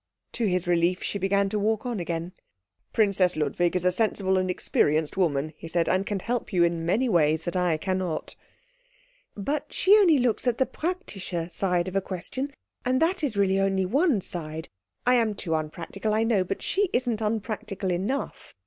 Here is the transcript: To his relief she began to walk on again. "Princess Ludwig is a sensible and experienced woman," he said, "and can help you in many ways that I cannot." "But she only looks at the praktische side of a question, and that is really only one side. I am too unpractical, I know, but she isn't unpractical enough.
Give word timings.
To 0.31 0.47
his 0.47 0.65
relief 0.67 1.03
she 1.03 1.19
began 1.19 1.47
to 1.49 1.59
walk 1.59 1.85
on 1.85 1.99
again. 1.99 2.31
"Princess 2.91 3.35
Ludwig 3.35 3.75
is 3.75 3.85
a 3.85 3.91
sensible 3.91 4.35
and 4.39 4.49
experienced 4.49 5.15
woman," 5.15 5.53
he 5.55 5.67
said, 5.67 5.87
"and 5.87 6.07
can 6.07 6.19
help 6.21 6.51
you 6.51 6.63
in 6.63 6.87
many 6.87 7.07
ways 7.07 7.45
that 7.45 7.55
I 7.55 7.77
cannot." 7.77 8.35
"But 9.37 9.71
she 9.71 9.93
only 9.97 10.17
looks 10.17 10.47
at 10.47 10.57
the 10.57 10.65
praktische 10.65 11.51
side 11.51 11.87
of 11.87 11.95
a 11.95 12.01
question, 12.01 12.51
and 12.83 12.99
that 12.99 13.23
is 13.23 13.37
really 13.37 13.59
only 13.59 13.85
one 13.85 14.21
side. 14.21 14.69
I 15.05 15.13
am 15.13 15.35
too 15.35 15.53
unpractical, 15.53 16.15
I 16.15 16.23
know, 16.23 16.43
but 16.43 16.63
she 16.63 16.89
isn't 16.93 17.21
unpractical 17.21 17.91
enough. 17.91 18.55